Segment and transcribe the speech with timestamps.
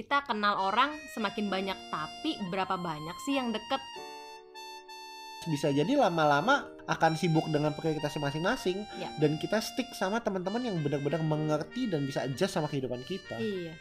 [0.00, 3.84] kita kenal orang semakin banyak tapi berapa banyak sih yang deket
[5.44, 9.12] bisa jadi lama-lama akan sibuk dengan prioritasnya masing-masing Ya.
[9.20, 13.36] dan kita stick sama teman-teman yang benar-benar mengerti dan bisa adjust sama kehidupan kita.
[13.40, 13.72] Iya.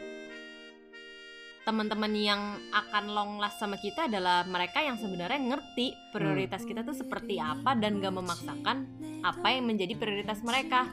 [1.68, 6.96] Teman-teman yang akan long last sama kita adalah mereka yang sebenarnya ngerti prioritas kita tuh
[6.96, 8.78] seperti apa dan gak memaksakan
[9.24, 10.88] apa yang menjadi prioritas mereka.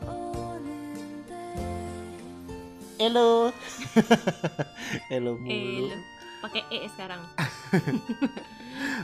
[0.00, 1.34] 달려오는데
[2.98, 3.52] Hello.
[5.10, 5.88] Hello Eh, mulu.
[5.88, 6.13] lu
[6.45, 7.21] pakai e sekarang.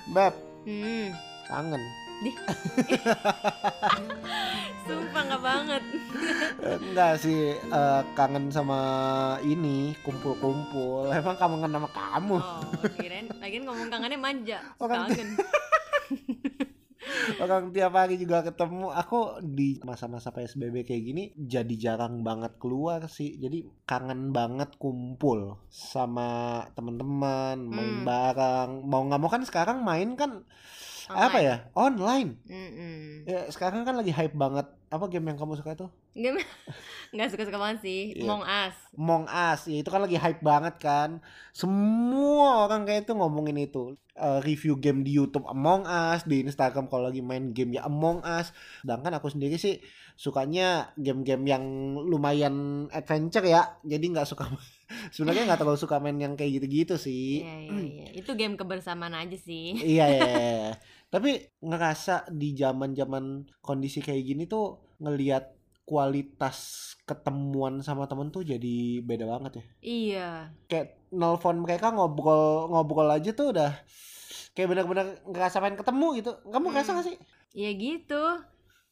[0.07, 1.09] Bab, Hmm,
[1.49, 1.81] kangen.
[4.85, 5.83] sumpah nggak banget.
[6.61, 8.79] Enggak sih, eh, kangen sama
[9.41, 11.09] ini kumpul-kumpul.
[11.09, 12.37] Emang kangen sama kamu.
[12.37, 12.61] Oh,
[12.93, 14.57] kirain lagian ngomong kangennya manja.
[14.77, 15.33] Oh, kan- Kangen.
[17.41, 18.93] Orang tiap hari juga ketemu.
[18.93, 23.33] Aku di masa-masa PSBB kayak gini jadi jarang banget keluar sih.
[23.41, 28.05] Jadi kangen banget kumpul sama teman-teman, main Hmm.
[28.05, 28.71] bareng.
[28.85, 30.45] Mau nggak mau kan sekarang main kan
[31.09, 31.55] apa ya?
[31.75, 32.39] Online.
[32.47, 33.27] Mm-mm.
[33.27, 34.69] Ya, sekarang kan lagi hype banget.
[34.91, 35.89] Apa game yang kamu suka tuh?
[36.11, 36.35] Game
[37.15, 38.01] nggak suka-suka banget sih.
[38.19, 38.27] Iya.
[38.27, 38.75] Among Us.
[38.91, 39.61] Among Us.
[39.71, 41.23] Ya, itu kan lagi hype banget kan.
[41.55, 43.95] Semua orang kayak itu ngomongin itu.
[44.11, 48.19] Eh, review game di YouTube Among Us, di Instagram kalau lagi main game ya Among
[48.27, 48.51] Us.
[48.83, 49.79] Sedangkan aku sendiri sih
[50.19, 51.63] sukanya game-game yang
[51.95, 53.79] lumayan adventure ya.
[53.87, 54.51] Jadi nggak suka
[55.15, 57.47] sebenarnya nggak terlalu suka main yang kayak gitu-gitu sih.
[57.47, 58.07] Iya, iya, iya.
[58.11, 59.79] Itu game kebersamaan aja sih.
[59.79, 60.71] iya, iya, iya.
[61.13, 66.57] Tapi ngerasa di zaman-zaman kondisi kayak gini tuh ngelihat kualitas
[67.03, 69.63] ketemuan sama temen tuh jadi beda banget ya.
[69.83, 70.29] Iya.
[70.69, 73.75] Kayak nelfon mereka ngobrol ngobrol aja tuh udah
[74.55, 76.31] kayak benar-benar ngerasa pengen ketemu gitu.
[76.47, 76.97] Kamu ngerasa Hmm.
[77.01, 77.17] gak sih?
[77.51, 78.23] Ya gitu.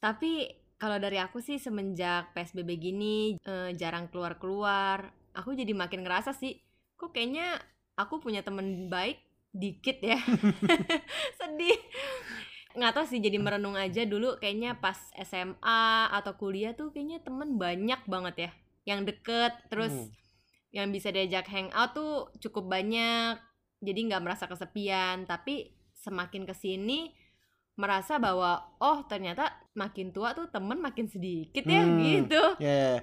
[0.02, 0.32] Tapi
[0.76, 6.60] kalau dari aku sih semenjak PSBB gini eh, jarang keluar-keluar, aku jadi makin ngerasa sih,
[6.96, 7.60] kok kayaknya
[7.96, 9.20] aku punya temen baik
[9.52, 10.20] dikit ya.
[11.40, 11.80] Sedih.
[12.80, 15.84] Nggak tahu sih jadi merenung aja dulu kayaknya pas SMA
[16.16, 18.52] atau kuliah tuh kayaknya temen banyak banget ya.
[18.88, 20.08] Yang deket terus Hmm.
[20.72, 23.36] yang bisa diajak hangout tuh cukup banyak.
[23.80, 27.12] Jadi nggak merasa kesepian, tapi semakin ke sini
[27.76, 32.00] merasa bahwa oh ternyata makin tua tuh temen makin sedikit ya Hmm.
[32.00, 32.44] gitu.
[32.60, 33.02] Ya, ya, ya.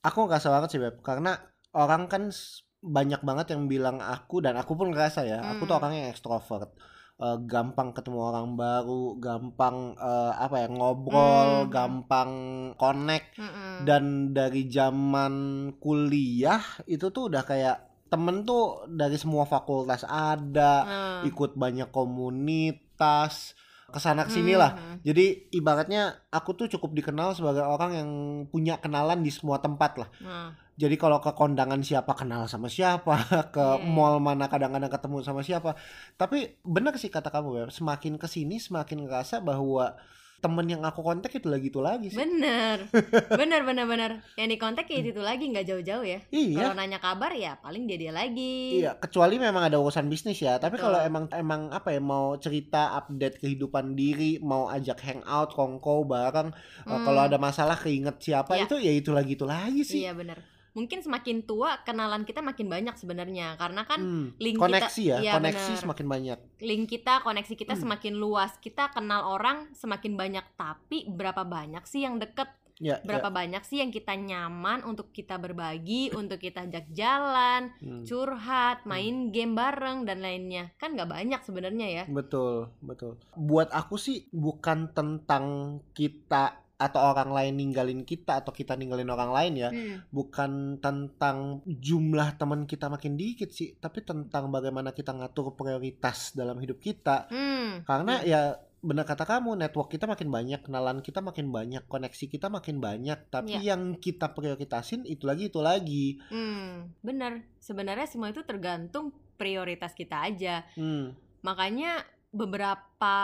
[0.00, 1.36] aku ngerasa banget sih Beb karena
[1.72, 2.32] orang kan
[2.78, 5.80] banyak banget yang bilang aku dan aku pun ngerasa ya aku tuh Hmm.
[5.84, 6.70] orangnya ekstrovert
[7.18, 11.70] Eh, gampang ketemu orang baru gampang eh, apa ya ngobrol Hmm.
[11.70, 12.30] gampang
[12.78, 13.82] connect Mm-mm.
[13.82, 15.34] dan dari zaman
[15.82, 17.76] kuliah itu tuh udah kayak
[18.06, 21.20] temen tuh dari semua fakultas ada Nah.
[21.26, 23.58] ikut banyak komunitas
[23.88, 25.00] ke sana ke sini lah Hmm.
[25.00, 28.10] jadi ibaratnya aku tuh cukup dikenal sebagai orang yang
[28.46, 30.08] punya kenalan di semua tempat lah.
[30.20, 33.10] Nah, Jadi kalau ke kondangan siapa kenal sama siapa,
[33.50, 33.82] ke Iya.
[33.82, 35.74] mall mana kadang-kadang ketemu sama siapa.
[36.14, 39.98] Tapi benar sih kata kamu ya, semakin ke sini semakin ngerasa bahwa
[40.38, 42.16] temen yang aku kontak itu lagi itu lagi sih.
[42.16, 42.86] bener,
[43.40, 44.10] bener, bener, bener.
[44.38, 46.22] Yang di kontak ya itu lagi nggak jauh-jauh ya.
[46.30, 46.62] Iya.
[46.62, 48.78] Kalau nanya kabar ya paling dia dia lagi.
[48.78, 50.56] Iya, kecuali memang ada urusan bisnis ya.
[50.56, 56.06] Tapi kalau emang emang apa ya mau cerita update kehidupan diri, mau ajak hangout, kongko
[56.06, 57.02] bareng, eh, Hmm.
[57.02, 58.64] kalau ada masalah keinget siapa Iya.
[58.64, 60.06] itu ya itu lagi itu lagi sih.
[60.06, 60.38] Iya bener.
[60.78, 65.16] Mungkin semakin tua kenalan kita makin banyak sebenarnya karena kan Hmm, link koneksi kita, ya,
[65.18, 65.82] Iya, koneksi bener.
[65.82, 66.38] semakin banyak.
[66.62, 67.82] link kita, koneksi kita Hmm.
[67.82, 68.54] semakin luas.
[68.56, 72.46] Kita kenal orang semakin banyak, tapi berapa banyak sih yang deket?
[72.78, 77.82] Ya, Berapa banyak sih yang kita nyaman untuk kita berbagi, untuk kita ajak jalan, ya.
[77.82, 80.70] Hmm, curhat, main game bareng dan lainnya.
[80.78, 82.04] Kan nggak banyak sebenarnya ya.
[82.06, 83.18] betul, betul.
[83.34, 85.44] Buat aku sih bukan tentang
[85.90, 89.68] kita atau orang lain ninggalin kita atau kita ninggalin orang lain ya.
[89.74, 90.06] Hmm.
[90.14, 96.62] Bukan tentang jumlah teman kita makin dikit sih, tapi tentang bagaimana kita ngatur prioritas dalam
[96.62, 97.26] hidup kita.
[97.34, 97.82] Hmm.
[97.82, 102.46] Karena ya benar kata kamu, network kita makin banyak, kenalan kita makin banyak, koneksi kita
[102.46, 103.74] makin banyak, tapi Iya.
[103.74, 106.22] yang kita prioritasin itu lagi itu lagi.
[106.30, 107.42] Hmm, bener.
[107.58, 110.62] Sebenarnya semua itu tergantung prioritas kita aja.
[110.78, 111.18] Hmm.
[111.42, 113.16] Makanya beberapa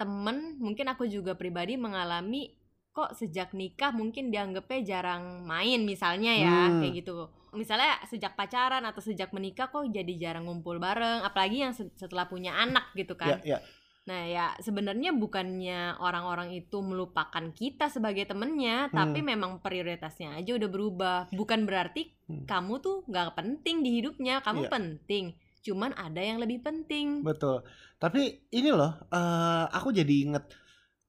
[0.00, 2.63] temen, mungkin aku juga pribadi mengalami
[2.94, 6.78] kok sejak nikah mungkin dianggapnya jarang main misalnya ya Hmm.
[6.78, 11.70] kayak gitu misalnya sejak pacaran atau sejak menikah kok jadi jarang ngumpul bareng apalagi yang
[11.70, 13.58] se- setelah punya anak gitu Ya, kan ya.
[14.04, 20.68] nah ya sebenarnya bukannya orang-orang itu melupakan kita sebagai temennya tapi memang prioritasnya aja udah
[20.68, 22.44] berubah bukan berarti Hmm.
[22.44, 24.70] kamu tuh nggak penting di hidupnya kamu Iya.
[24.70, 25.24] penting
[25.62, 27.64] cuman ada yang lebih penting Betul.
[27.96, 28.20] Tapi
[28.50, 30.44] ini loh, eh, aku jadi inget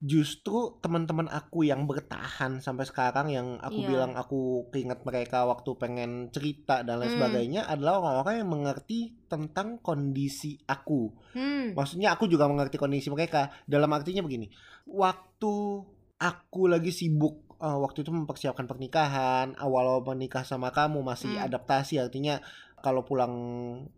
[0.06, 3.90] justru teman-teman aku yang bertahan sampai sekarang yang aku Iya.
[3.90, 7.18] bilang aku keinget mereka waktu pengen cerita dan lain Hmm.
[7.18, 11.10] sebagainya adalah orang-orang yang mengerti tentang kondisi aku.
[11.34, 13.50] hmm Maksudnya aku juga mengerti kondisi mereka.
[13.66, 14.46] Dalam artinya begini,
[14.86, 15.54] waktu
[16.22, 21.50] aku lagi sibuk eh, waktu itu mempersiapkan pernikahan, awal menikah sama kamu masih Hmm.
[21.50, 22.38] adaptasi artinya
[22.84, 23.34] kalau pulang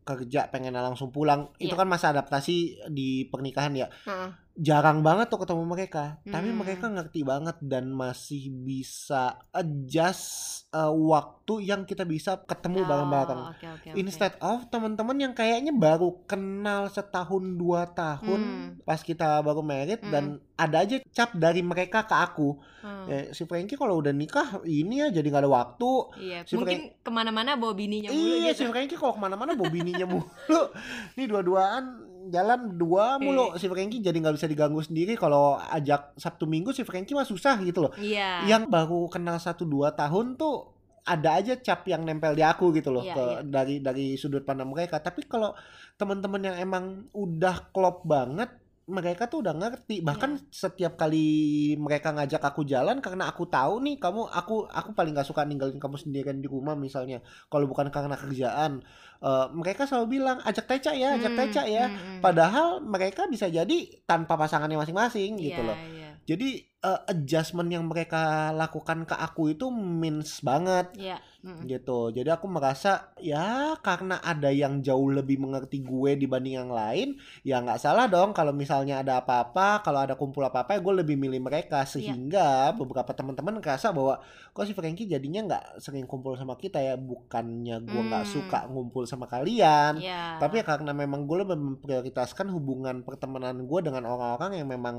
[0.08, 1.80] kerja pengen langsung pulang, itu Iya.
[1.84, 3.92] kan masa adaptasi di pernikahan ya.
[4.08, 4.47] Heeh.
[4.58, 6.58] Jarang banget tuh ketemu mereka, tapi Hmm.
[6.58, 13.50] mereka ngerti banget dan masih bisa adjust eh, waktu yang kita bisa ketemu bareng-bareng Oh,
[13.50, 13.96] oke, oke, oke.
[13.96, 18.42] instead of teman-teman yang kayaknya baru kenal setahun dua tahun
[18.76, 18.84] Hmm.
[18.84, 20.12] pas kita baru married Hmm.
[20.12, 20.24] dan
[20.56, 23.08] ada aja cap dari mereka ke aku Hmm.
[23.08, 26.80] Eh, si Frankie kalau udah nikah ini ya jadi nggak ada waktu Iya, si mungkin
[26.98, 28.60] ke mana-mana bawa bininya mulu iya gitu.
[28.60, 30.28] si Frankie kalau ke mana-mana bawa bininya mulu
[31.16, 31.84] ini dua-duaan
[32.30, 33.56] jalan berdua mulu.
[33.56, 35.16] Si Frankie jadi nggak bisa diganggu sendiri.
[35.16, 37.94] Kalau ajak Sabtu Minggu si Frankie mah susah gitu loh.
[37.98, 38.46] Iya.
[38.46, 40.76] yang baru kenal satu dua tahun tuh
[41.08, 43.40] ada aja cap yang nempel di aku gitu loh Iya, ke iya.
[43.48, 45.00] dari dari sudut pandang mereka.
[45.00, 45.56] Tapi kalau
[45.96, 48.52] teman-teman yang emang udah klop banget
[48.88, 50.48] mereka tuh udah ngerti bahkan Iya.
[50.48, 51.28] setiap kali
[51.76, 55.76] mereka ngajak aku jalan karena aku tahu nih kamu aku aku paling gak suka ninggalin
[55.76, 58.80] kamu sendirian di rumah misalnya kalau bukan karena kerjaan
[59.20, 62.20] eh, mereka selalu bilang ajak Teca ya ajak Hmm, Teca ya hmm, hmm.
[62.24, 66.10] padahal mereka bisa jadi tanpa pasangannya masing-masing gitu Iya, loh Iya.
[66.24, 66.48] jadi
[66.80, 71.18] eh, adjustment yang mereka lakukan ke aku itu means banget Iya.
[71.42, 71.66] mm.
[71.66, 72.12] gitu.
[72.12, 77.58] Jadi aku merasa ya karena ada yang jauh lebih mengerti gue dibanding yang lain, ya
[77.60, 81.42] nggak salah dong kalau misalnya ada apa-apa, kalau ada kumpul apa-apa, ya gue lebih milih
[81.42, 81.90] mereka Iya.
[81.90, 84.22] sehingga beberapa teman-teman ngerasa bahwa
[84.52, 88.34] kok si Frankie jadinya nggak sering kumpul sama kita ya, bukannya gue nggak Hmm.
[88.38, 89.98] suka ngumpul sama kalian.
[89.98, 90.38] Iya.
[90.38, 94.96] Tapi ya karena memang gue lebih memprioritaskan hubungan pertemanan gue dengan orang-orang yang memang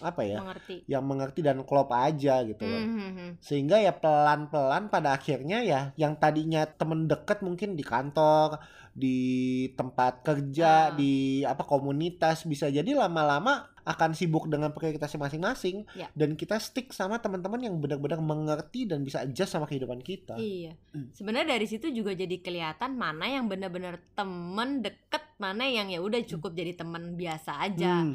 [0.00, 0.76] apa ya, mengerti.
[0.86, 2.80] yang mengerti dan klop aja gitu loh.
[2.80, 3.30] Hmm, hmm, hmm.
[3.44, 8.56] Sehingga ya pelan-pelan pada akhirnya ya yang tadinya temen deket mungkin di kantor,
[8.90, 9.18] di
[9.76, 10.96] tempat kerja, Ah.
[10.96, 16.06] di apa komunitas bisa jadi lama-lama akan sibuk dengan prioritasnya masing-masing Ya.
[16.12, 20.36] dan kita stick sama teman-teman yang benar-benar mengerti dan bisa adjust sama kehidupan kita.
[20.36, 20.76] Iya.
[20.92, 21.10] Hmm.
[21.16, 26.20] Sebenarnya dari situ juga jadi kelihatan mana yang benar-benar temen deket, mana yang ya udah
[26.22, 28.04] cukup jadi teman biasa aja.
[28.04, 28.14] Hmm,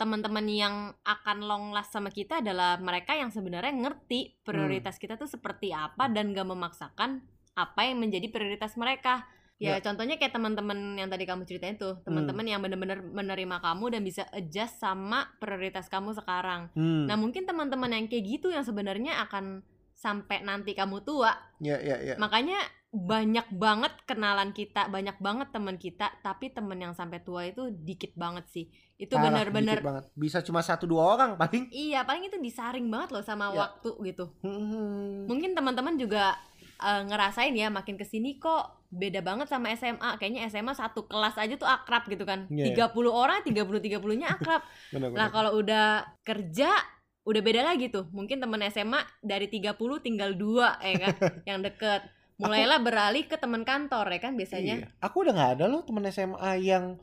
[0.00, 5.02] Teman-teman yang akan long last sama kita adalah mereka yang sebenarnya ngerti prioritas Hmm.
[5.04, 7.20] kita tuh seperti apa dan gak memaksakan
[7.52, 9.28] apa yang menjadi prioritas mereka.
[9.60, 12.52] Ya, contohnya kayak teman-teman yang tadi kamu ceritain tuh, teman-teman Hmm.
[12.56, 16.72] yang benar-benar menerima kamu dan bisa adjust sama prioritas kamu sekarang.
[16.72, 17.04] hmm.
[17.04, 19.60] Nah, mungkin teman-teman yang kayak gitu yang sebenarnya akan
[19.92, 21.28] sampai nanti kamu tua
[21.60, 22.16] ya ya ya.
[22.16, 22.56] makanya
[22.90, 28.10] banyak banget kenalan kita banyak banget teman kita tapi temen yang sampai tua itu dikit
[28.14, 28.66] banget sih
[28.96, 29.78] itu benar-benar.
[30.12, 31.70] Bisa cuma satu dua orang paling.
[31.70, 33.64] iya paling itu disaring banget loh sama Ya.
[33.64, 35.24] waktu gitu Hmm.
[35.24, 36.34] mungkin teman-teman juga
[36.76, 41.38] eh, ngerasain ya makin ke sini kok beda banget sama SMA kayaknya SMA satu kelas
[41.38, 45.30] aja tuh akrab gitu kan Iya, 30 orang 30 30 nya akrab Benar, Nah benar.
[45.30, 45.86] kalau udah
[46.20, 46.74] kerja
[47.20, 48.08] udah beda lagi tuh.
[48.10, 51.14] Mungkin temen SMA dari 30 tinggal dua ya kan
[51.48, 52.02] yang deket.
[52.40, 54.74] Mulailah beralih ke teman kantor ya kan biasanya.
[54.80, 54.86] Iya.
[55.00, 56.96] Aku udah nggak ada loh temen SMA yang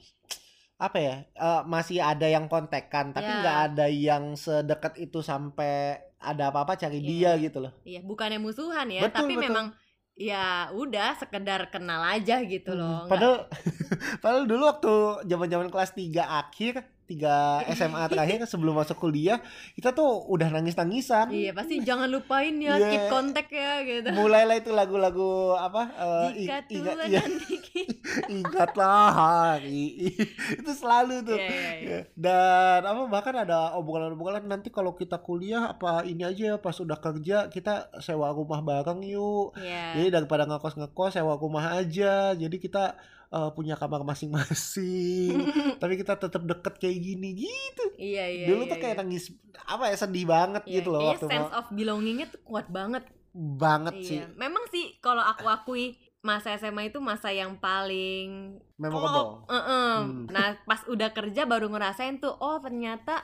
[0.77, 3.37] apa ya eh, masih ada yang kontekan tapi Ya.
[3.41, 7.43] nggak ada yang sedekat itu sampai ada apa-apa cari dia Iya.
[7.43, 7.73] gitu loh.
[7.81, 9.45] Iya, bukannya musuhan ya, Betul, tapi betul.
[9.49, 9.65] memang
[10.13, 13.01] ya udah sekedar kenal aja gitu Hmm, loh.
[13.05, 13.45] Padahal
[14.21, 14.93] padahal dulu waktu
[15.29, 19.39] zaman-zaman kelas 3 akhir, 3 SMA terakhir sebelum masuk kuliah,
[19.73, 21.31] kita tuh udah nangis-nangisan.
[21.31, 22.87] Iya, pasti jangan lupain ya Iya.
[22.87, 24.11] keep kontak ya gitu.
[24.11, 27.55] Mulailah itu lagu-lagu apa Jika ing- ingat Tuhan iya, nanti
[28.35, 30.11] ingatlah hari
[30.53, 31.37] itu selalu tuh.
[31.37, 31.87] Iya, iya.
[31.87, 36.75] Ya, Dan apa bahkan ada obrolan-obrolan nanti kalau kita kuliah apa ini aja ya pas
[36.75, 39.55] udah kerja kita sewa rumah bareng yuk.
[39.55, 39.95] Iya.
[39.95, 42.33] Jadi daripada ngekos-ngekos sewa rumah aja.
[42.33, 45.35] Jadi kita eh, punya kamar masing-masing.
[45.81, 47.85] Tapi kita tetap deket kayak gini gitu.
[47.97, 48.45] Iya, iya.
[48.47, 49.01] Dulu iya, tuh kayak iya.
[49.03, 49.25] nangis
[49.57, 52.67] apa ya sedih banget Iya, gitu loh kayaknya waktu sense mau- of belongingnya tuh kuat
[52.69, 53.03] banget
[53.37, 59.07] banget sih Iya, memang sih kalau aku akui masa SMA itu masa yang paling memorable.
[59.07, 59.27] klop.
[59.47, 59.93] Heeh.
[60.03, 60.25] Hmm.
[60.27, 63.23] Nah, pas udah kerja baru ngerasain tuh, oh ternyata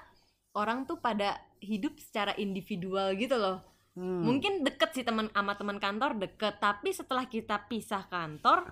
[0.53, 3.60] orang tuh pada hidup secara individual gitu loh.
[3.93, 4.24] Hmm.
[4.24, 8.72] Mungkin deket sih teman sama teman kantor deket, tapi setelah kita pisah kantor,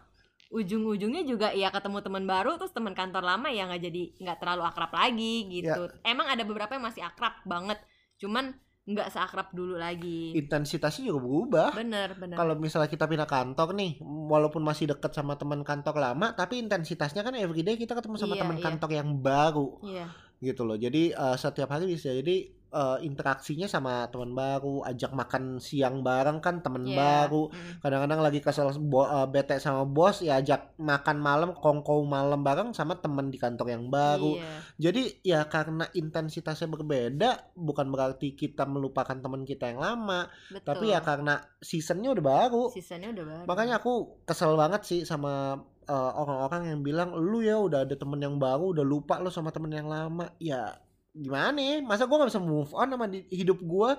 [0.51, 4.63] ujung-ujungnya juga ya ketemu teman baru terus teman kantor lama ya nggak jadi nggak terlalu
[4.67, 5.87] akrab lagi gitu.
[6.03, 7.79] Emang ada beberapa yang masih akrab banget,
[8.19, 10.33] cuman nggak seakrab dulu lagi.
[10.35, 11.69] intensitasnya juga berubah.
[11.77, 12.35] Bener bener.
[12.35, 17.21] Kalau misalnya kita pindah kantor nih, walaupun masih deket sama teman kantor lama, tapi intensitasnya
[17.21, 18.65] kan everyday kita ketemu sama Iya, teman iya.
[18.65, 20.05] kantor yang baru Iya.
[20.41, 20.75] gitu loh.
[20.75, 26.39] Jadi eh, setiap hari bisa jadi eh, interaksinya sama teman baru, ajak makan siang bareng
[26.39, 26.97] kan teman Iya.
[26.97, 27.51] baru.
[27.51, 27.83] Mm.
[27.83, 32.71] Kadang-kadang lagi kesel bo- eh, bete sama bos, ya ajak makan malam, kongkow malam bareng
[32.71, 34.39] sama teman di kantor yang baru.
[34.39, 34.51] Iya.
[34.79, 40.65] Jadi ya karena intensitasnya berbeda, bukan berarti kita melupakan teman kita yang lama, Betul.
[40.65, 42.63] tapi ya karena seasonnya udah baru.
[42.71, 43.45] Seasonnya udah baru.
[43.45, 45.59] Makanya aku kesel banget sih sama
[45.91, 49.49] uh, orang-orang yang bilang lu ya udah ada temen yang baru udah lupa lu sama
[49.51, 50.77] temen yang lama ya
[51.13, 51.75] gimana ya?
[51.81, 53.89] masa gue gak bisa move on sama di- hidup gue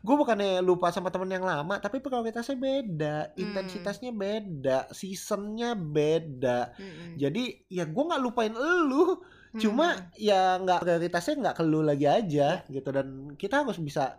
[0.00, 3.42] gue bukannya lupa sama temen yang lama tapi prioritasnya beda Hmm.
[3.42, 7.18] intensitasnya beda seasonnya beda Mm-mm.
[7.18, 9.18] jadi ya gue nggak lupain elu
[9.52, 10.14] cuma Mm-mm.
[10.16, 12.70] ya nggak prioritasnya nggak ke lu lagi aja Iya.
[12.70, 14.14] gitu dan kita harus bisa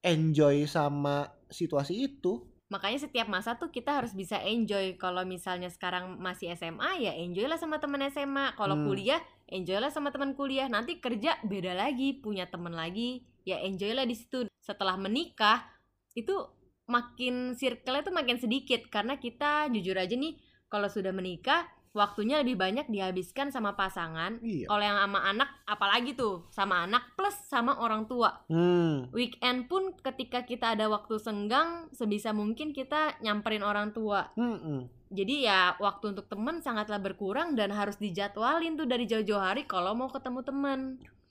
[0.00, 6.18] enjoy sama situasi itu makanya setiap masa tuh kita harus bisa enjoy kalau misalnya sekarang
[6.18, 8.88] masih SMA ya enjoy lah sama teman SMA kalau Hmm.
[8.88, 9.20] kuliah
[9.52, 10.66] enjoy lah sama teman kuliah.
[10.72, 13.22] Nanti kerja beda lagi punya teman lagi.
[13.44, 14.48] Ya enjoy lah di situ.
[14.64, 15.60] Setelah menikah
[16.16, 16.32] itu
[16.88, 18.88] makin circle-nya tuh makin sedikit.
[18.88, 20.40] Karena kita jujur aja nih
[20.72, 26.16] kalau sudah menikah waktunya lebih banyak dihabiskan sama pasangan iya kalau yang sama anak apalagi
[26.16, 31.92] tuh sama anak plus sama orang tua hmm weekend pun ketika kita ada waktu senggang
[31.92, 34.88] sebisa mungkin kita nyamperin orang tua Mm-mm.
[35.12, 39.92] jadi ya waktu untuk teman sangatlah berkurang dan harus dijadwalin tuh dari jauh-jauh hari kalau
[39.92, 40.80] mau ketemu teman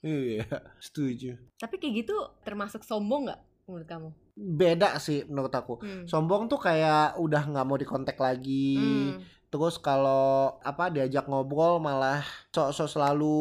[0.02, 0.50] Iya,
[0.82, 1.38] setuju.
[1.62, 3.38] tapi kayak gitu termasuk sombong nggak
[3.70, 5.76] menurut kamu Beda sih menurut aku.
[5.84, 6.08] Hmm.
[6.08, 8.80] Sombong tuh kayak udah nggak mau dikontak lagi.
[8.80, 9.20] Hmm.
[9.52, 12.24] Terus kalau apa diajak ngobrol malah
[12.56, 13.36] sok-sok selalu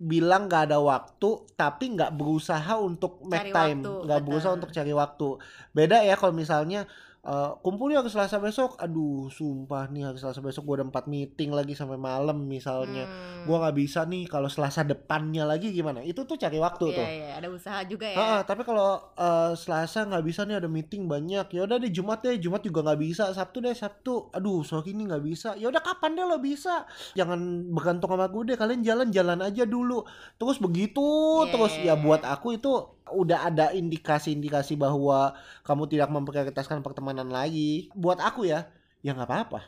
[0.00, 4.96] bilang nggak ada waktu, tapi nggak berusaha untuk make Cari time, nggak berusaha untuk cari
[4.96, 5.28] waktu.
[5.76, 6.88] Beda ya kalau misalnya
[7.28, 11.04] eh, kumpul ya hari Selasa besok, aduh sumpah nih hari Selasa besok gue ada empat
[11.06, 13.04] meeting lagi sampai malam misalnya.
[13.04, 13.44] Hmm.
[13.44, 16.00] Gua nggak bisa nih kalau Selasa depannya lagi gimana?
[16.00, 17.06] Itu tuh cari waktu Iya, tuh.
[17.06, 18.16] iya, ada usaha juga ya.
[18.16, 22.24] Ah, tapi kalau eh, Selasa nggak bisa nih ada meeting banyak, ya udah deh Jumat
[22.24, 25.84] deh, Jumat juga nggak bisa, Sabtu deh Sabtu, aduh sorry ini nggak bisa, ya udah
[25.84, 27.36] kapan deh lo bisa, jangan
[27.68, 30.00] bergantung sama gue deh, kalian jalan-jalan aja dulu,
[30.40, 31.04] terus begitu,
[31.44, 31.52] Yeah.
[31.52, 32.72] terus ya buat aku itu
[33.12, 35.34] udah ada indikasi-indikasi bahwa
[35.64, 38.68] kamu tidak memprioritaskan pertemanan lagi, buat aku ya,
[39.04, 39.60] ya nggak apa-apa,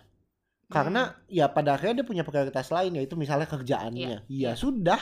[0.70, 4.52] karena ya pada akhirnya dia punya prioritas lain yaitu misalnya kerjaannya, ya iya.
[4.54, 5.00] sudah,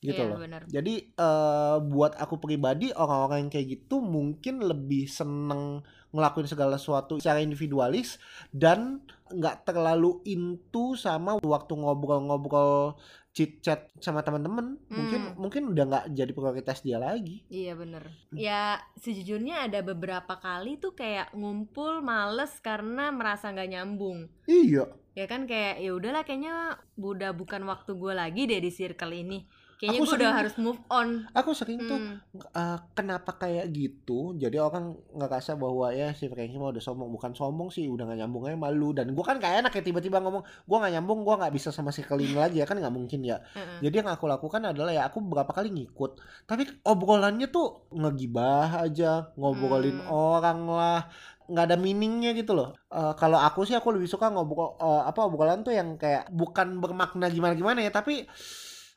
[0.00, 0.38] gitu Iya, loh.
[0.40, 0.62] benar.
[0.68, 7.18] Jadi eh, buat aku pribadi orang-orang yang kayak gitu mungkin lebih seneng ngelakuin segala sesuatu
[7.18, 8.16] secara individualis
[8.48, 12.94] dan nggak terlalu into sama waktu ngobrol-ngobrol
[13.30, 15.36] chit chat sama teman-teman mungkin Hmm.
[15.36, 17.44] mungkin udah nggak jadi prioritas dia lagi.
[17.46, 24.32] Iya bener Ya sejujurnya ada beberapa kali tuh kayak ngumpul males karena merasa nggak nyambung
[24.46, 24.88] Iya.
[25.12, 26.54] ya kan kayak ya udahlah kayaknya
[26.96, 29.44] udah bukan waktu gue lagi deh di circle ini
[29.76, 34.32] kayaknya Aku gue udah harus move on Aku sering tuh Hmm, eh, kenapa kayak gitu
[34.34, 38.18] jadi orang ngerasa bahwa ya si Frankie mah udah sombong bukan sombong sih udah gak
[38.24, 41.34] nyambung aja malu dan gue kan kayak enak ya tiba-tiba ngomong gue gak nyambung gue
[41.36, 43.40] nggak bisa sama si ini lagi ya kan nggak mungkin ya.
[43.82, 46.16] Jadi yang aku lakukan adalah ya aku beberapa kali ngikut,
[46.48, 50.08] tapi obrolannya tuh ngegibah aja, ngobrolin Hmm.
[50.08, 51.00] orang lah,
[51.48, 52.72] nggak ada meaningnya gitu loh.
[52.88, 56.80] Eh, kalau aku sih aku lebih suka ngobrol eh, apa obrolan tuh yang kayak bukan
[56.80, 58.24] bermakna gimana-gimana ya, tapi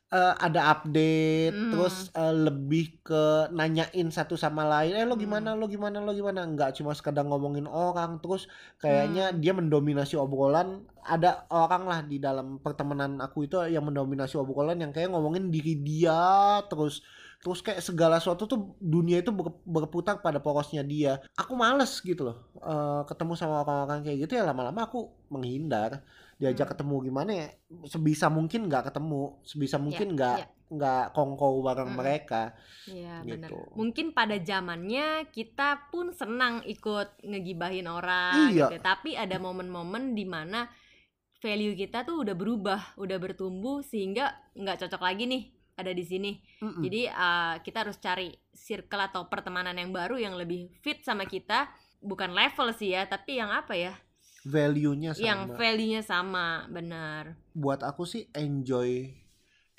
[0.10, 1.70] eh, ada update, Hmm.
[1.70, 3.24] terus eh, lebih ke
[3.54, 5.24] nanyain satu sama lain, eh lo Hmm.
[5.24, 9.38] gimana, lo gimana, lo gimana, nggak cuma sekedar ngomongin orang, terus kayaknya Hmm.
[9.38, 14.92] dia mendominasi obrolan ada orang lah di dalam pertemanan aku itu yang mendominasi obrolan yang
[14.92, 17.02] kayak ngomongin diri dia terus
[17.40, 22.28] terus kayak segala sesuatu tuh dunia itu ber- berputar pada porosnya dia aku males gitu
[22.28, 26.04] loh eh, ketemu sama orang-orang kayak gitu ya lama-lama aku menghindar
[26.40, 26.74] diajak Hmm.
[26.74, 27.48] ketemu gimana ya
[27.86, 30.48] sebisa mungkin nggak ketemu sebisa mungkin nggak ya.
[30.70, 32.00] nggak kongkow bareng Mm-mm.
[32.00, 32.56] mereka
[32.88, 33.50] Iya benar.
[33.52, 38.72] gitu Mungkin pada zamannya kita pun senang ikut ngegibahin orang Iya.
[38.72, 38.78] gitu.
[38.80, 40.70] Tapi ada momen-momen di mana
[41.40, 45.44] value kita tuh udah berubah, udah bertumbuh sehingga nggak cocok lagi nih
[45.76, 46.32] ada di sini.
[46.60, 46.84] Mm-mm.
[46.84, 51.72] Jadi uh, kita harus cari circle atau pertemanan yang baru yang lebih fit sama kita,
[52.00, 53.96] bukan level sih ya, tapi yang apa ya?
[54.48, 57.36] Value-nya sama Yang value-nya sama, benar.
[57.52, 59.12] buat aku sih enjoy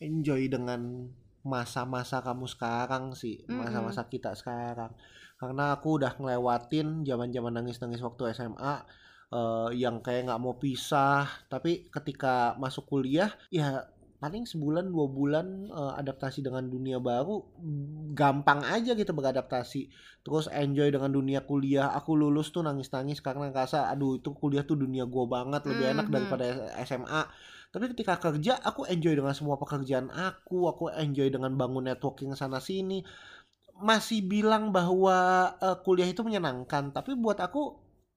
[0.00, 1.08] enjoy dengan
[1.40, 4.92] masa-masa kamu sekarang sih, masa-masa kita sekarang.
[5.40, 8.84] Karena aku udah ngelewatin zaman-zaman nangis-nangis waktu SMA
[9.32, 11.24] eh, yang kayak nggak mau pisah.
[11.48, 13.88] Tapi ketika masuk kuliah, ya
[14.20, 19.82] paling sebulan dua bulan eh, adaptasi dengan dunia baru mm, gampang aja gitu beradaptasi.
[20.24, 21.88] Terus enjoy dengan dunia kuliah.
[21.96, 26.06] Aku lulus tuh nangis-nangis karena ngerasa aduh itu kuliah tuh dunia gua banget lebih enak
[26.08, 26.14] Mhm.
[26.14, 26.44] daripada
[26.84, 27.22] SMA.
[27.72, 32.58] Tapi ketika kerja aku enjoy dengan semua pekerjaan aku, aku enjoy dengan bangun networking sana
[32.60, 33.00] sini.
[33.80, 35.16] Masih bilang bahwa
[35.56, 37.62] eh, kuliah itu menyenangkan, tapi buat aku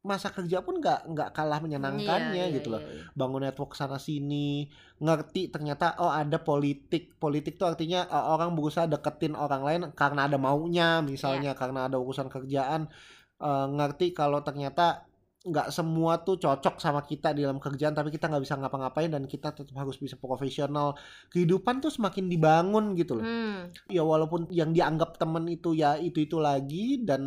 [0.04, 2.84] masa kerja pun nggak nggak kalah menyenangkannya Iya, iya, gitu loh.
[2.84, 3.04] iya, iya.
[3.16, 4.68] Bangun network sana sini,
[5.00, 7.16] ngerti ternyata oh ada politik.
[7.16, 11.96] Politik tuh artinya eh, orang berusaha deketin orang lain karena ada maunya, misalnya karena ada
[11.98, 12.92] urusan kerjaan.
[13.40, 15.08] Eh, ngerti kalau ternyata
[15.44, 19.28] nggak semua tuh cocok sama kita di dalam kerjaan tapi kita nggak bisa ngapa-ngapain dan
[19.28, 20.96] kita tetap harus bisa profesional
[21.28, 26.24] kehidupan tuh semakin dibangun gitu loh Hmm, ya walaupun yang dianggap temen itu ya itu
[26.24, 27.24] itu lagi dan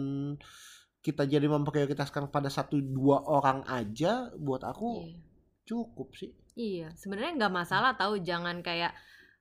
[1.07, 5.23] kita jadi memprioritaskan pada satu dua orang aja buat aku iya.
[5.63, 6.35] cukup sih.
[6.59, 8.91] Iya, sebenarnya nggak masalah tahu jangan kayak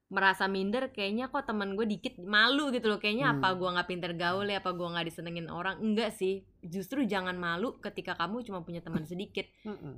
[0.05, 3.41] merasa minder kayaknya kok temen gue dikit malu gitu loh kayaknya Hmm.
[3.41, 6.45] apa gua nggak pinter gaul ya apa gua nggak disenengin orang enggak sih.
[6.61, 9.49] Justru jangan malu ketika kamu cuma punya teman sedikit.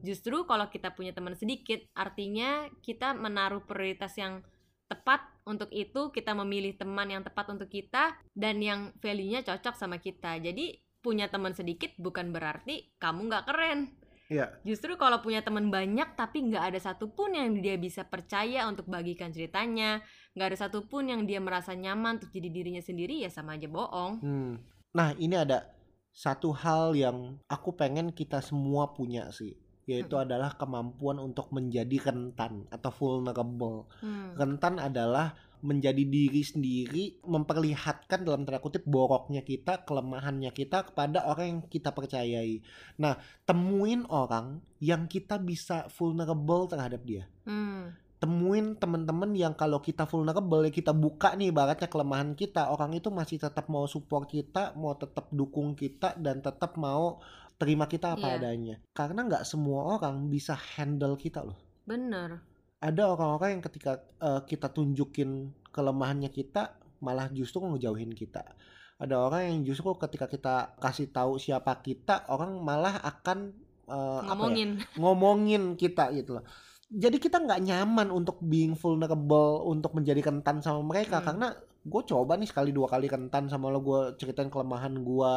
[0.08, 4.40] Justru kalau kita punya teman sedikit artinya kita menaruh prioritas yang
[4.88, 10.00] tepat untuk itu kita memilih teman yang tepat untuk kita dan yang value-nya cocok sama
[10.00, 10.40] kita.
[10.40, 13.96] Jadi punya teman sedikit bukan berarti kamu nggak keren
[14.28, 14.60] Iya.
[14.68, 19.32] Justru kalau punya teman banyak tapi nggak ada satupun yang dia bisa percaya untuk bagikan
[19.32, 20.04] ceritanya,
[20.36, 24.20] nggak ada satupun yang dia merasa nyaman untuk jadi dirinya sendiri ya sama aja bohong.
[24.20, 24.54] Hmm.
[24.92, 25.72] nah ini ada
[26.10, 29.54] satu hal yang aku pengen kita semua punya sih
[29.88, 34.36] yaitu adalah kemampuan untuk menjadi rentan atau vulnerable Hmm.
[34.36, 41.46] rentan adalah menjadi diri sendiri, memperlihatkan dalam tanda kutip boroknya kita, kelemahannya kita kepada orang
[41.48, 42.62] yang kita percayai.
[43.02, 47.26] Nah, temuin orang yang kita bisa vulnerable terhadap dia.
[47.48, 47.94] Hmm.
[48.18, 53.14] Temuin teman-teman yang kalau kita vulnerable, ya kita buka nih ibaratnya kelemahan kita, orang itu
[53.14, 57.22] masih tetap mau support kita, mau tetap dukung kita dan tetap mau
[57.62, 58.38] terima kita apa Iya.
[58.42, 58.76] adanya.
[58.94, 62.57] Karena nggak semua orang bisa handle kita loh Bener.
[62.80, 68.44] Ada orang-orang yang ketika eh, kita tunjukin kelemahannya kita malah justru ngejauhin kita.
[68.98, 73.54] Ada orang yang justru ketika kita kasih tahu siapa kita, orang malah akan
[73.86, 74.70] eh, apa ya, Ngomongin.
[74.98, 76.46] ngomongin kita gitu loh.
[76.88, 81.28] Jadi kita nggak nyaman untuk being vulnerable, untuk menjadi rentan sama mereka Hmm.
[81.28, 81.48] karena
[81.88, 85.34] gue coba nih sekali dua kali rentan sama lo, gue ceritain kelemahan gue,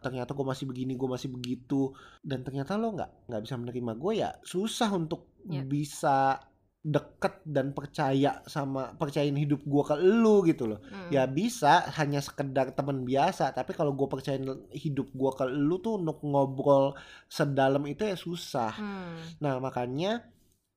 [0.00, 4.12] ternyata gue masih begini, gue masih begitu, dan ternyata lo nggak nggak bisa menerima gue
[4.16, 5.60] ya susah untuk Ya.
[5.60, 6.40] bisa
[6.84, 11.08] deket dan percaya sama percayain hidup gue ke lu gitu loh Hmm.
[11.08, 15.96] ya bisa hanya sekedar teman biasa tapi kalau gue percayain hidup gue ke lu tuh
[15.96, 16.92] untuk ngobrol
[17.26, 19.16] sedalam itu ya susah Hmm.
[19.40, 20.28] nah makanya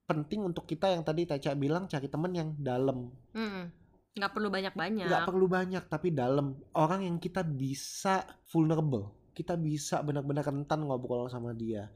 [0.06, 3.68] penting untuk kita yang tadi Taca bilang cari teman yang dalam Hmm.
[4.16, 5.06] Nggak perlu banyak-banyak.
[5.06, 11.28] nggak perlu banyak tapi dalam orang yang kita bisa vulnerable kita bisa benar-benar rentan ngobrol
[11.28, 11.92] sama dia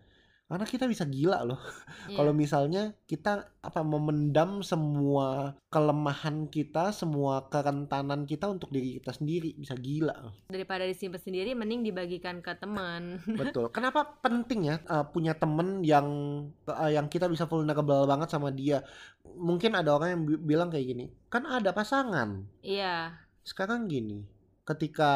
[0.51, 1.61] karena kita bisa gila loh
[2.11, 2.17] Iya.
[2.17, 9.55] kalau misalnya kita apa memendam semua kelemahan kita semua kerentanan kita untuk diri kita sendiri
[9.55, 13.23] bisa gila daripada disimpan sendiri mending dibagikan ke teman.
[13.39, 16.07] betul kenapa penting ya uh, punya temen yang
[16.65, 18.83] uh, yang kita bisa vulnerable banget sama dia
[19.23, 23.15] mungkin ada orang yang bi- bilang kayak gini kan ada pasangan Iya.
[23.41, 24.27] sekarang gini
[24.61, 25.11] ketika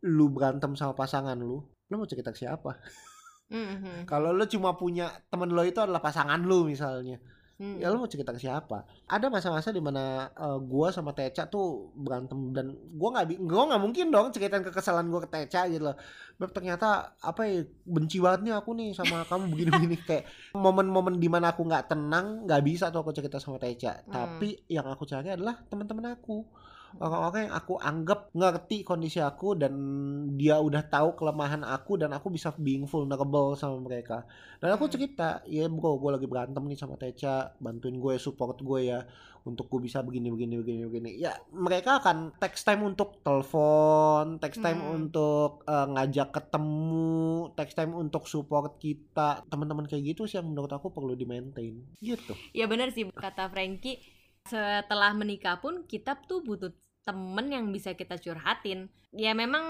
[0.00, 2.78] lu berantem sama pasangan lu lu mau cerita ke siapa
[3.50, 4.06] Mhm.
[4.06, 7.18] kalau lu cuma punya temen lo itu adalah pasangan lu misalnya
[7.60, 7.76] Hmm.
[7.76, 11.92] ya lu mau cerita ke siapa ada masa-masa di mana uh, gua sama Teca tuh
[11.92, 15.96] berantem dan gua nggak gua nggak mungkin dong ceritain kekesalan gua ke Teca gitu loh
[16.40, 20.24] Beb, ternyata apa ya benci banget nih aku nih sama kamu begini-begini kayak
[20.56, 24.08] momen-momen di mana aku nggak tenang nggak bisa tuh aku cerita sama Teca Hmm.
[24.08, 26.40] tapi yang aku cari adalah teman-teman aku
[26.98, 29.72] orang-orang yang aku anggap ngerti kondisi aku dan
[30.34, 34.26] dia udah tahu kelemahan aku dan aku bisa being vulnerable sama mereka
[34.58, 34.94] dan aku Hmm.
[34.98, 39.06] cerita ya bro gue lagi berantem nih sama Teca bantuin gue support gue ya
[39.40, 44.60] untuk gue bisa begini begini begini begini ya mereka akan text time untuk telepon text
[44.60, 44.96] time Hmm.
[45.00, 47.16] untuk eh, ngajak ketemu
[47.54, 51.80] text time untuk support kita teman-teman kayak gitu sih yang menurut aku perlu di maintain
[51.98, 54.19] gitu Ya benar sih kata Frankie.
[54.48, 56.72] Setelah menikah pun kita tuh butuh
[57.04, 58.88] temen yang bisa kita curhatin.
[59.10, 59.64] Ya memang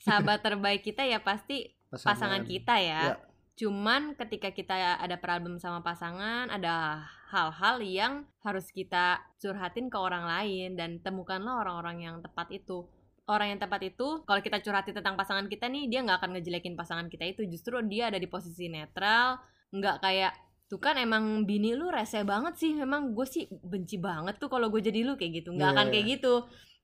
[0.00, 3.00] sahabat terbaik kita ya pasti pasangan kita ya.
[3.14, 3.16] Ya.
[3.58, 7.02] Cuman ketika kita ada problem sama pasangan, ada
[7.34, 8.12] hal-hal yang
[8.46, 12.86] harus kita curhatin ke orang lain dan temukanlah orang-orang yang tepat itu.
[13.28, 16.78] Orang yang tepat itu, kalau kita curhatin tentang pasangan kita nih, dia nggak akan ngejelekin
[16.78, 17.44] pasangan kita itu.
[17.44, 19.36] Justru dia ada di posisi netral,
[19.74, 20.32] nggak kayak
[20.68, 22.76] tuh kan emang bini lu rese banget sih.
[22.76, 25.50] Memang gue sih benci banget tuh kalau gue jadi lu kayak gitu.
[25.50, 25.92] Nggak Iya, akan iya.
[25.96, 26.34] kayak gitu.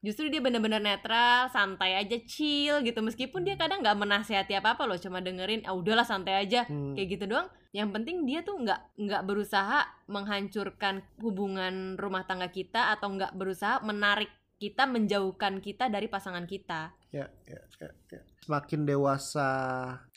[0.04, 3.00] Justru dia bener-bener netral, santai aja, chill gitu.
[3.00, 6.92] Meskipun dia kadang nggak menasehati apa-apa loh, cuma dengerin, ah udahlah santai aja Hmm.
[6.92, 12.94] kayak gitu doang yang penting dia tuh nggak nggak berusaha menghancurkan hubungan rumah tangga kita
[12.94, 18.20] atau nggak berusaha menarik kita menjauhkan kita dari pasangan kita Ya, ya, ya, ya.
[18.42, 19.48] Semakin dewasa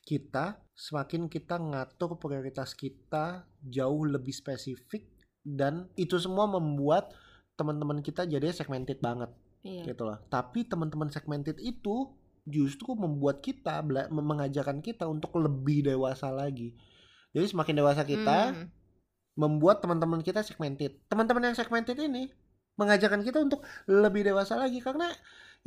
[0.08, 5.04] kita, semakin kita ngatur prioritas kita jauh lebih spesifik
[5.44, 7.12] dan itu semua membuat
[7.60, 9.28] teman-teman kita jadi segmented banget
[9.68, 10.16] iya gitu loh.
[10.32, 12.16] Tapi teman-teman segmented itu
[12.48, 16.72] justru membuat kita mengajarkan kita untuk lebih dewasa lagi.
[17.36, 18.72] Jadi semakin dewasa kita, Hmm,
[19.38, 20.98] membuat teman-teman kita segmented.
[21.12, 22.32] Teman-teman yang segmented ini
[22.80, 25.12] mengajarkan kita untuk lebih dewasa lagi karena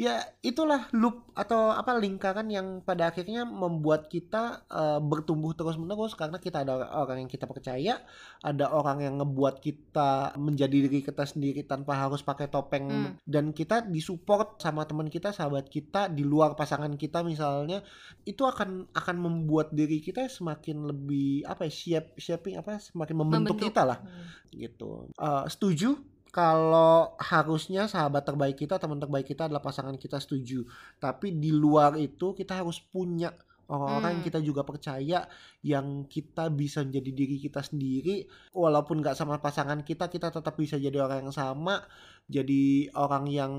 [0.00, 6.40] ya itulah loop atau apa lingkaran yang pada akhirnya membuat kita eh, bertumbuh terus-menerus karena
[6.40, 8.00] kita ada orang yang kita percaya,
[8.40, 13.12] ada orang yang ngebuat kita menjadi diri kita sendiri tanpa harus pakai topeng Hmm.
[13.28, 17.84] dan kita disupport sama teman kita, sahabat kita di luar pasangan kita misalnya
[18.24, 23.52] itu akan akan membuat diri kita semakin lebih apa ya shape shaping apa semakin membentuk,
[23.52, 23.68] Membentuk.
[23.68, 24.24] kita lah Hmm.
[24.50, 30.64] gitu Eh, setuju kalau harusnya sahabat terbaik kita teman terbaik kita adalah pasangan kita setuju.
[31.02, 33.34] Tapi di luar itu kita harus punya
[33.70, 34.30] orang-orang yang Hmm.
[34.34, 35.30] kita juga percaya
[35.62, 38.26] yang kita bisa menjadi diri kita sendiri.
[38.54, 41.86] Walaupun nggak sama pasangan kita kita tetap bisa jadi orang yang sama
[42.30, 43.52] jadi orang yang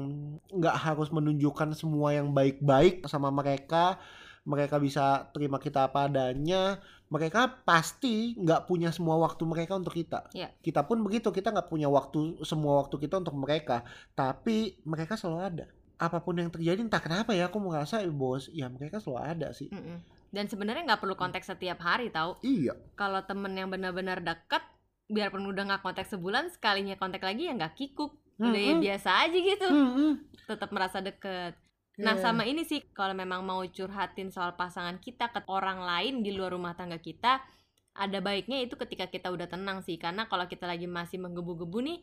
[0.47, 3.99] nggak harus menunjukkan semua yang baik-baik sama mereka
[4.41, 10.31] mereka bisa terima kita apa adanya mereka pasti nggak punya semua waktu mereka untuk kita.
[10.31, 10.49] Iya.
[10.63, 13.83] kita pun begitu kita nggak punya waktu semua waktu kita untuk mereka.
[14.15, 15.65] Tapi mereka selalu ada.
[15.99, 19.47] Apa pun yang terjadi entah kenapa ya aku merasa eh, bos ya mereka selalu ada
[19.53, 19.69] sih.
[19.69, 19.99] Mm-mm.
[20.31, 22.71] dan sebenarnya nggak perlu konteks setiap hari tahu iya.
[22.95, 24.63] Kalau temen yang benar-benar dekat
[25.11, 28.15] biarpun udah nggak kontak sebulan sekalinya kontak lagi ya nggak kikuk.
[28.39, 28.81] Udah ya Mm-mm.
[28.81, 29.67] biasa aja gitu.
[29.67, 30.11] Mm-mm.
[30.47, 31.59] tetap merasa deket
[32.01, 32.23] Nah Iya.
[32.25, 36.57] sama ini sih kalau memang mau curhatin soal pasangan kita ke orang lain di luar
[36.57, 37.39] rumah tangga kita
[37.93, 41.99] ada baiknya itu ketika kita udah tenang sih karena kalau kita lagi masih menggebu-gebu nih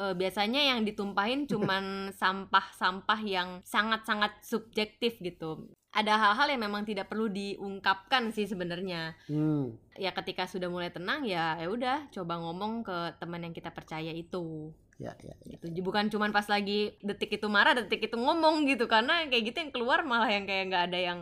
[0.00, 5.70] eh, biasanya yang ditumpahin cuman sampah-sampah yang sangat-sangat subjektif gitu.
[5.88, 9.16] Ada hal-hal yang memang tidak perlu diungkapkan sih sebenarnya.
[9.24, 9.72] Hmm.
[9.96, 14.12] Ya ketika sudah mulai tenang ya ya udah coba ngomong ke teman yang kita percaya
[14.12, 15.56] itu ya ya ya.
[15.56, 15.70] gitu.
[15.82, 18.90] Bukan cuman pas lagi detik itu marah detik itu ngomong gitu.
[18.90, 21.18] Karena kayak gitu yang keluar malah yang kayak nggak ada yang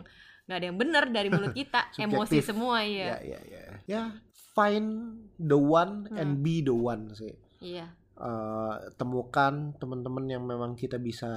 [0.49, 1.93] nggak ada yang benar dari mulut kita.
[2.01, 3.37] Emosi semua ya iya.
[3.37, 4.01] Ya ya ya.
[4.57, 6.43] Find the one and Hmm.
[6.43, 7.37] be the one sih.
[7.61, 7.93] Iya.
[8.17, 11.29] Eh, temukan teman-teman yang memang kita bisa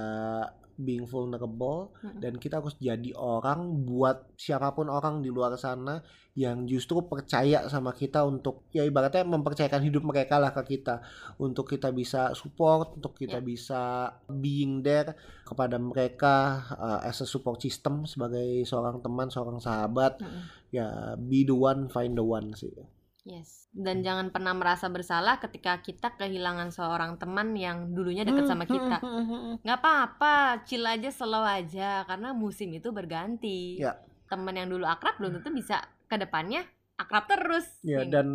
[0.81, 2.17] being vulnerable Mm-mm.
[2.19, 6.01] dan kita harus jadi orang buat siapa pun orang di luar sana
[6.33, 11.03] yang justru percaya sama kita untuk ya ibaratnya mempercayakan hidup mereka lah ke kita
[11.37, 13.43] untuk kita bisa support untuk kita Ya.
[13.43, 13.81] bisa
[14.27, 15.13] being there
[15.43, 16.35] kepada mereka
[16.73, 20.43] uh, as a support system sebagai seorang teman seorang sahabat Mm-mm.
[20.71, 22.71] ya be the one find the one sih
[23.23, 23.69] yes.
[23.71, 28.99] Dan jangan pernah merasa bersalah ketika kita kehilangan seorang teman yang dulunya dekat sama kita.
[29.61, 33.77] nggak apa-apa chill aja slow aja karena musim itu berganti.
[33.77, 33.95] Ya.
[34.25, 36.63] teman yang dulu akrab belum tentu bisa ke depannya
[36.95, 38.27] akrab terus Ya, Yang- dan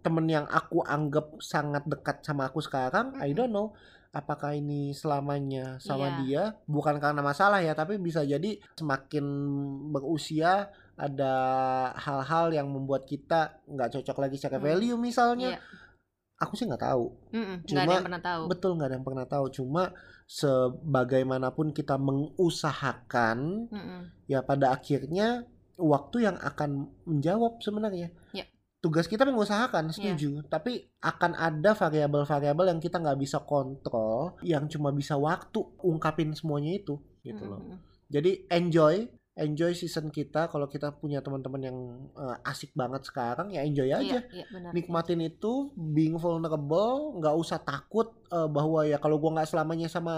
[0.00, 3.36] temen yang aku anggap sangat dekat sama aku sekarang, I Mm-mm.
[3.36, 3.68] don't know
[4.08, 6.16] apakah ini selamanya sama Iya.
[6.22, 9.26] dia, bukan karena masalah ya, tapi bisa jadi semakin
[9.90, 11.34] berusia ada
[11.96, 14.66] hal-hal yang membuat kita nggak cocok lagi secara Hmm.
[14.66, 15.56] value misalnya.
[15.56, 15.60] Iya.
[16.42, 19.06] Aku sih nggak tahu, Mm-mm, nggak Cuma- ada yang pernah tahu betul nggak ada yang
[19.06, 19.44] pernah tahu.
[19.54, 19.82] Cuma
[20.26, 23.38] sebagaimanapun kita mengusahakan,
[23.70, 24.00] Mm-mm.
[24.26, 25.46] ya pada akhirnya
[25.78, 28.10] waktu yang akan menjawab sebenarnya.
[28.34, 28.46] Ya.
[28.82, 30.44] Tugas kita mengusahakan, setuju.
[30.44, 36.76] Tapi akan ada variabel-variabel yang kita nggak bisa kontrol, yang cuma bisa waktu ungkapin semuanya
[36.76, 37.64] itu, gitu loh.
[37.64, 37.78] Mm-mm.
[38.12, 40.46] Jadi enjoy, enjoy season kita.
[40.46, 41.78] Kalau kita punya teman-teman yang
[42.14, 44.22] eh, asik banget sekarang, ya enjoy aja.
[44.22, 44.70] Iya, iya, benar.
[44.70, 50.14] Nikmatin itu, being vulnerable, nggak usah takut eh, bahwa ya kalau gua nggak selamanya sama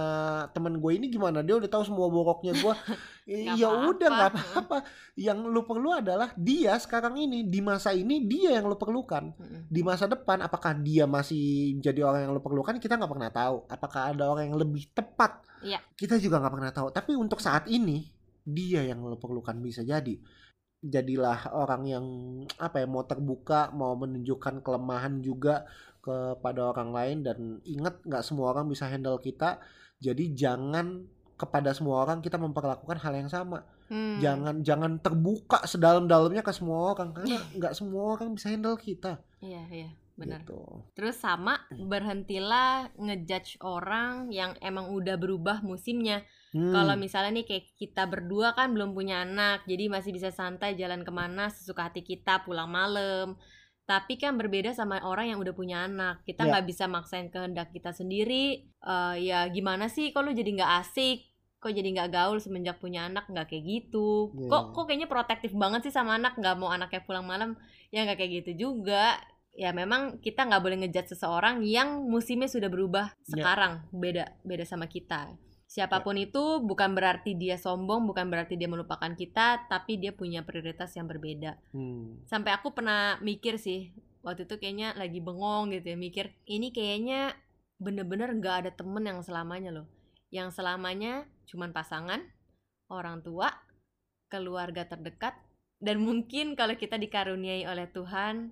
[0.53, 2.77] temen gue ini gimana dia udah tahu semua boroknya gua.
[3.27, 4.79] Nggak ya udah nggak apa-apa.
[5.19, 9.35] Yang lu perlu adalah dia sekarang ini di masa ini dia yang lu perlukan.
[9.67, 13.67] Di masa depan apakah dia masih jadi orang yang lu perlukan kita nggak pernah tahu.
[13.67, 15.43] Apakah ada orang yang lebih tepat?
[15.59, 15.83] Iya.
[15.99, 16.89] Kita juga nggak pernah tahu.
[16.95, 18.16] Tapi untuk saat ini
[18.47, 20.17] dia yang lu perlukan bisa jadi.
[20.87, 22.07] jadilah orang yang
[22.63, 25.67] apa ya mau terbuka mau menunjukkan kelemahan juga
[25.99, 29.59] kepada orang lain dan ingat nggak semua orang bisa handle kita
[29.99, 31.03] jadi jangan
[31.35, 34.19] kepada semua orang kita memperlakukan hal yang sama Hmm.
[34.19, 39.63] jangan jangan terbuka sedalam-dalamnya ke semua orang karena nggak semua orang bisa handle kita Iya,
[39.71, 40.43] iya, benar.
[40.43, 40.59] gitu.
[40.99, 46.27] Terus sama berhentilah ngejudge orang yang emang udah berubah musimnya.
[46.51, 50.75] Hmm, Kalau misalnya nih kayak kita berdua kan belum punya anak, jadi masih bisa santai
[50.75, 53.35] jalan ke mana sesuka hati kita pulang malam.
[53.87, 56.23] Tapi kan berbeda sama orang yang udah punya anak.
[56.23, 56.59] Kita Ya.
[56.59, 58.67] nggak bisa maksain kehendak kita sendiri.
[58.67, 61.23] Eh, ya gimana sih kalau jadi nggak asik?
[61.57, 64.35] Kok jadi nggak gaul semenjak punya anak nggak kayak gitu?
[64.35, 64.51] Ya.
[64.51, 67.55] Kok kok kayaknya protektif banget sih sama anak nggak mau anaknya pulang malam?
[67.91, 69.19] Ya nggak kayak gitu juga.
[69.55, 73.39] Ya memang kita nggak boleh ngejudge seseorang yang musimnya sudah berubah Ya.
[73.39, 75.31] sekarang beda beda sama kita.
[75.77, 80.41] Siapa pun itu bukan berarti dia sombong, bukan berarti dia melupakan kita, tapi dia punya
[80.41, 81.61] prioritas yang berbeda.
[81.77, 83.93] hmm, Sampai aku pernah mikir sih,
[84.25, 87.37] waktu itu kayaknya lagi bengong gitu ya, mikir ini kayaknya
[87.77, 89.87] bener-bener nggak ada temen yang selamanya loh.
[90.33, 92.25] Yang selamanya cuman pasangan,
[92.89, 93.53] orang tua,
[94.33, 95.37] keluarga terdekat,
[95.77, 98.49] dan mungkin kalau kita dikaruniai oleh Tuhan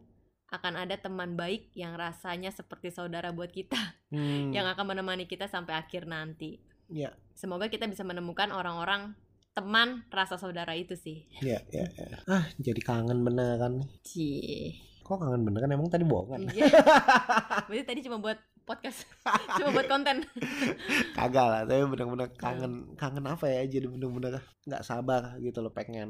[0.52, 3.80] akan ada teman baik yang rasanya seperti saudara buat kita
[4.12, 6.73] hmm, yang akan menemani kita sampai akhir nanti.
[6.88, 9.12] Ya Semoga kita bisa menemukan orang-orang
[9.50, 11.26] teman rasa saudara itu sih.
[11.38, 12.18] ya ya ya.
[12.26, 14.62] ah jadi kangen beneran nih Cie.
[15.00, 16.66] kok kangen beneran emang tadi bohong kan Iya.
[17.66, 19.04] Berarti tadi cuma buat podcast,
[19.54, 20.24] cuma buat konten.
[21.18, 26.08] kagak lah tapi bener-bener kangen kangen apa ya jadi bener-bener nggak sabar gitu loh pengen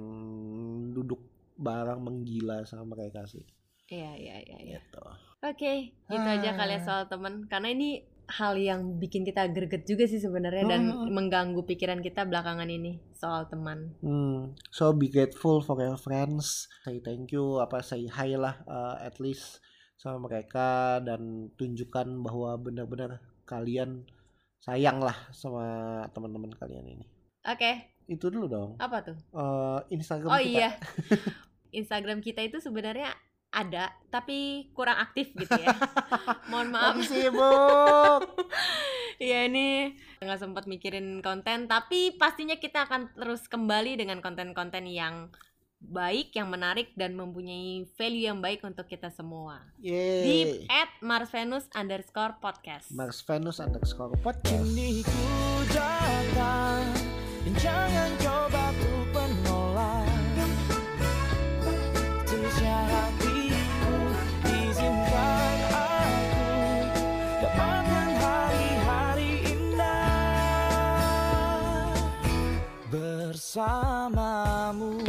[0.90, 1.18] duduk
[1.54, 3.42] bareng menggila sama mereka sih
[3.84, 4.78] Iya, iya, iya, iya.
[4.80, 5.04] gitu
[5.42, 6.82] Oke, gitu aja kali ya Ah.
[6.82, 7.44] soal teman.
[7.44, 11.08] Karena ini hal yang bikin kita greget juga sih sebenarnya dan Hmm.
[11.08, 13.92] mengganggu pikiran kita belakangan ini soal teman.
[13.98, 16.66] Hmm, so be grateful for your friends.
[16.82, 19.60] Say thank you, apa say hi lah uh, at least
[19.96, 21.20] sama mereka dan
[21.52, 24.04] tunjukkan bahwa benar-benar kalian
[24.58, 25.64] sayang lah sama
[26.10, 27.06] teman-teman kalian ini.
[27.44, 28.70] Oke, Itu dulu dong.
[28.78, 29.16] apa tuh?
[29.30, 30.48] Uh, Instagram Oh kita.
[30.50, 30.70] iya.
[31.72, 33.12] Instagram kita itu sebenarnya
[33.54, 35.70] ada tapi kurang aktif gitu ya.
[36.50, 36.94] Mohon maaf.
[36.98, 38.22] Lagi sibuk.
[39.14, 45.30] Iya ini nggak sempat mikirin konten tapi pastinya kita akan terus kembali dengan konten-konten yang
[45.90, 49.60] baik, yang menarik dan mempunyai value yang baik untuk kita semua.
[49.76, 50.66] Di Yeay.
[50.72, 52.88] at marsvenus underscore podcast.
[52.94, 54.64] Mars Venus underscore podcast.
[54.64, 55.20] Kini ku
[55.72, 56.84] datang
[57.44, 60.08] dan jangan coba ku menolak
[62.24, 63.33] Terusnya hatiku
[73.54, 75.03] bersamamu